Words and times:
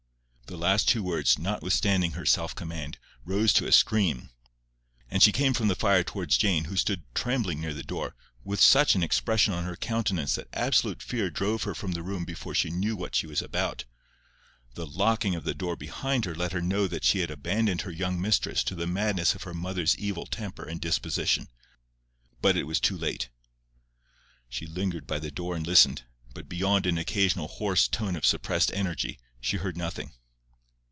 The 0.47 0.57
last 0.57 0.89
two 0.89 1.01
words, 1.01 1.39
notwithstanding 1.39 2.11
her 2.11 2.25
self 2.25 2.53
command, 2.53 2.99
rose 3.23 3.53
to 3.53 3.67
a 3.67 3.71
scream. 3.71 4.31
And 5.09 5.23
she 5.23 5.31
came 5.31 5.53
from 5.53 5.69
the 5.69 5.77
fire 5.77 6.03
towards 6.03 6.35
Jane, 6.37 6.65
who 6.65 6.75
stood 6.75 7.03
trembling 7.15 7.61
near 7.61 7.73
the 7.73 7.83
door, 7.83 8.17
with 8.43 8.59
such 8.59 8.93
an 8.93 9.01
expression 9.01 9.53
on 9.53 9.63
her 9.63 9.77
countenance 9.77 10.35
that 10.35 10.49
absolute 10.51 11.01
fear 11.01 11.29
drove 11.29 11.63
her 11.63 11.73
from 11.73 11.93
the 11.93 12.03
room 12.03 12.25
before 12.25 12.53
she 12.53 12.69
knew 12.69 12.97
what 12.97 13.15
she 13.15 13.25
was 13.25 13.41
about. 13.41 13.85
The 14.73 14.85
locking 14.85 15.35
of 15.35 15.45
the 15.45 15.53
door 15.53 15.77
behind 15.77 16.25
her 16.25 16.35
let 16.35 16.51
her 16.51 16.61
know 16.61 16.85
that 16.85 17.05
she 17.05 17.19
had 17.19 17.31
abandoned 17.31 17.83
her 17.83 17.91
young 17.91 18.19
mistress 18.19 18.61
to 18.65 18.75
the 18.75 18.85
madness 18.85 19.33
of 19.33 19.43
her 19.43 19.53
mother's 19.53 19.97
evil 19.97 20.25
temper 20.25 20.65
and 20.65 20.81
disposition. 20.81 21.47
But 22.41 22.57
it 22.57 22.63
was 22.63 22.81
too 22.81 22.97
late. 22.97 23.29
She 24.49 24.65
lingered 24.67 25.07
by 25.07 25.19
the 25.19 25.31
door 25.31 25.55
and 25.55 25.65
listened, 25.65 26.03
but 26.33 26.49
beyond 26.49 26.85
an 26.87 26.97
occasional 26.97 27.47
hoarse 27.47 27.87
tone 27.87 28.17
of 28.17 28.25
suppressed 28.25 28.73
energy, 28.73 29.17
she 29.39 29.55
heard 29.55 29.77
nothing. 29.77 30.11